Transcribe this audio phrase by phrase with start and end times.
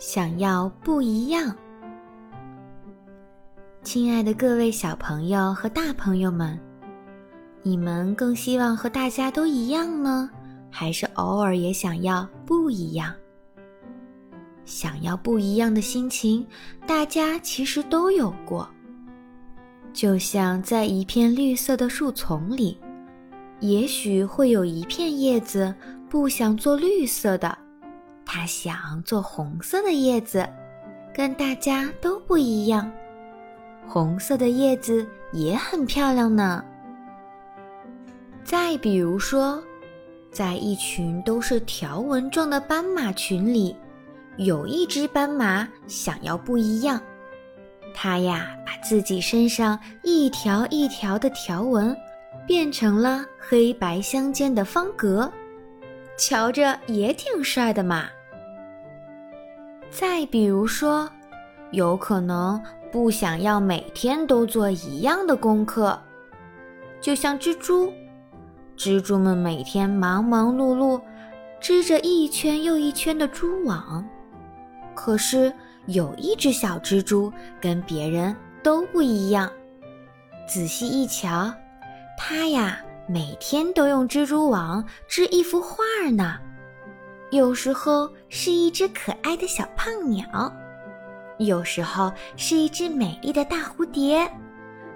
[0.00, 1.54] 想要不一样。
[3.82, 6.58] 亲爱的各位小朋友和大朋友们，
[7.62, 10.30] 你们更希望和大家都一样呢，
[10.70, 13.12] 还是偶尔也想要不一样？
[14.64, 16.46] 想要不一样的心情，
[16.86, 18.66] 大家其实都有过。
[19.92, 22.78] 就像在一片绿色的树丛里，
[23.58, 25.74] 也许会有一片叶子
[26.08, 27.58] 不想做绿色的，
[28.32, 30.48] 它想做红色的叶子，
[31.12, 32.88] 跟大家都不一样。
[33.88, 36.64] 红色的叶子也很漂亮呢。
[38.44, 39.60] 再比如说，
[40.30, 43.74] 在一群都是条纹状的斑马群里，
[44.36, 47.00] 有一只斑马想要不一样。
[47.92, 51.94] 它呀，把自己身上一条一条的条纹
[52.46, 55.28] 变成了黑白相间的方格，
[56.16, 58.08] 瞧着也挺帅的嘛。
[59.90, 61.08] 再比如说，
[61.72, 62.62] 有可能
[62.92, 65.98] 不想要每天都做一样的功课，
[67.00, 67.92] 就像蜘蛛，
[68.76, 71.00] 蜘蛛们每天忙忙碌碌，
[71.60, 74.04] 织着一圈又一圈的蛛网，
[74.94, 75.52] 可是。
[75.86, 79.50] 有一只小蜘蛛跟别人都不一样，
[80.46, 81.52] 仔细一瞧，
[82.16, 85.82] 它呀每天都用蜘蛛网织一幅画
[86.12, 86.38] 呢。
[87.30, 90.52] 有时候是一只可爱的小胖鸟，
[91.38, 94.30] 有时候是一只美丽的大蝴蝶，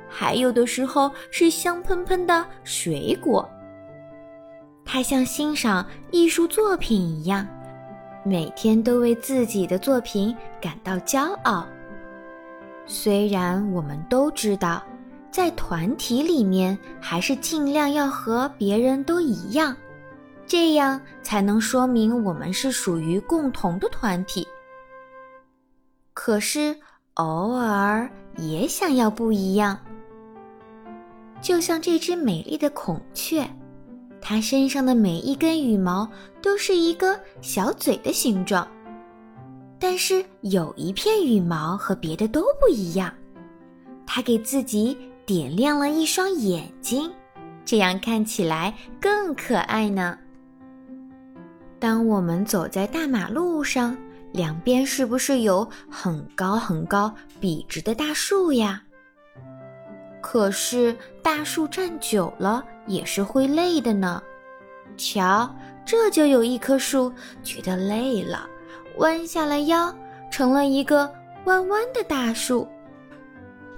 [0.08, 3.48] 还有的时候是香喷喷的水果。
[4.84, 7.46] 它像欣赏艺术作品一样。
[8.26, 11.66] 每天都为自己的作品感到骄傲。
[12.86, 14.82] 虽然我们都知道，
[15.30, 19.76] 在团体里面还是尽量要和别人都一样，
[20.46, 24.46] 这样才能说明我们是属于共同的团体。
[26.12, 26.76] 可是
[27.14, 29.78] 偶尔也想要不一样，
[31.40, 33.48] 就像这只美丽的孔雀。
[34.26, 36.08] 它身上的每一根羽毛
[36.40, 38.66] 都是一个小嘴的形状，
[39.78, 43.12] 但是有一片羽毛和别的都不一样，
[44.06, 47.12] 它给自己点亮了一双眼睛，
[47.66, 50.18] 这样看起来更可爱呢。
[51.84, 53.94] 当我们走在大马路上，
[54.32, 58.82] 两边是不是有很高很高笔直的大树呀？
[60.22, 64.22] 可是大树站久了也是会累的呢。
[64.96, 67.12] 瞧，这就有一棵树
[67.42, 68.48] 觉得累了，
[68.96, 69.94] 弯下了腰，
[70.30, 71.12] 成了一个
[71.44, 72.66] 弯弯的大树。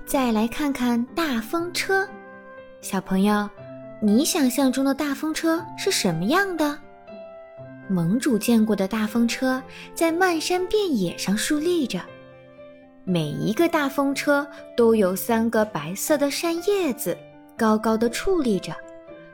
[0.06, 2.06] 再来看看大风车，
[2.80, 3.50] 小朋友，
[4.00, 6.78] 你想象中的大风车是什么样的？
[7.88, 9.62] 盟主见过的大风车
[9.94, 12.00] 在漫山遍野上竖立着。
[13.04, 17.16] 每一个大风车都有三个白色的扇叶子，
[17.56, 18.72] 高高的矗立着，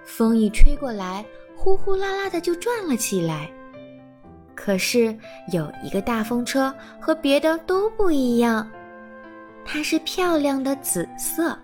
[0.04, 1.24] 风一吹过来，
[1.56, 3.50] 呼呼啦啦的就转了起来。
[4.54, 5.16] 可是
[5.50, 8.70] 有一个大风车和别的都不一样，
[9.64, 11.58] 它是漂亮的紫色，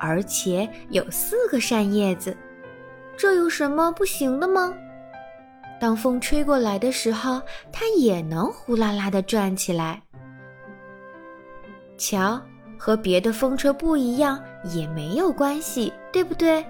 [0.00, 2.36] 而且有四个扇叶子，
[3.16, 4.74] 这有什么不行的吗？
[5.82, 10.00] 当风吹过来的时候，它也能呼啦啦的转起来。
[11.98, 12.40] 瞧，
[12.78, 14.40] 和别的风车不一样
[14.72, 16.64] 也没有关系，对不对？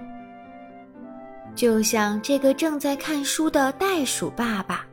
[1.53, 4.83] 就像这个正在看书的袋鼠爸爸，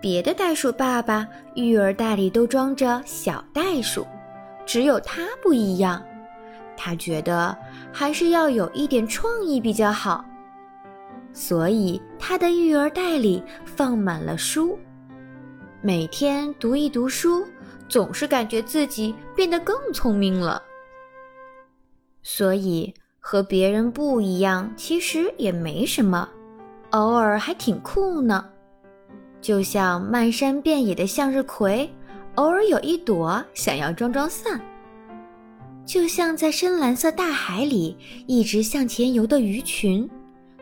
[0.00, 4.06] 别的袋鼠爸爸育儿袋里都装着小袋鼠，
[4.64, 6.02] 只有他不一样。
[6.78, 7.54] 他觉得
[7.92, 10.24] 还是要有一点创意比较好，
[11.38, 14.76] 所以他的育儿袋里放满了书，
[15.80, 17.46] 每天读一读书。
[17.88, 20.60] 总是感觉自己变得更聪明了，
[22.22, 26.28] 所以和别人不一样，其实也没什么，
[26.90, 28.44] 偶尔还挺酷呢。
[29.40, 31.88] 就像漫山遍野的向日葵，
[32.34, 34.60] 偶尔有一朵想要装装蒜；
[35.86, 37.96] 就像在深蓝色大海里
[38.26, 40.06] 一直向前游的鱼群，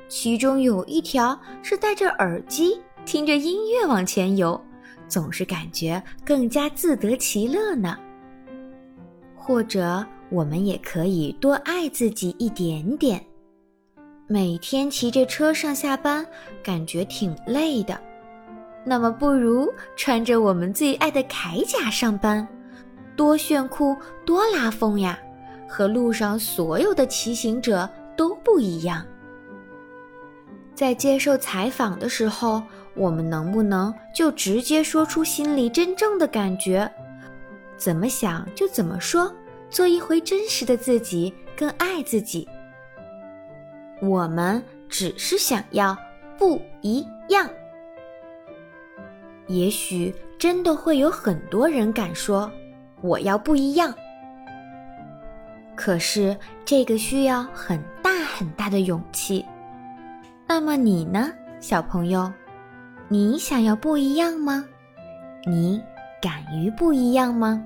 [0.09, 4.61] 其中有一条是戴着耳机听着音乐往前游。
[5.09, 7.97] 总是感觉更加自得其乐呢。
[9.37, 13.25] 或者，我们也可以多爱自己一点点。
[14.27, 16.27] 每天骑着车上下班，
[16.65, 17.97] 感觉挺累的，
[18.85, 22.47] 那么不如穿着我们最爱的铠甲上班，
[23.15, 25.17] 多炫酷，多拉风呀！
[25.69, 29.07] 和路上所有的骑行者都不一样。
[30.77, 32.63] 在接受采访的时候。
[32.99, 36.91] 我们能不能就直接说出心里真正的感觉？
[37.77, 39.31] 怎么想就怎么说，
[39.69, 42.49] 做一回真实的自己，更爱自己。
[44.01, 45.95] 我们只是想要
[46.39, 47.47] 不一样。
[49.47, 52.51] 也许真的会有很多人敢说
[53.03, 53.95] 我要不一样，
[55.75, 56.35] 可是
[56.65, 59.45] 这个需要很大很大的勇气。
[60.49, 62.33] 那么你呢，小朋友？
[63.09, 64.65] 你想要不一样吗？
[65.47, 65.83] 你
[66.23, 67.63] 敢于不一样吗？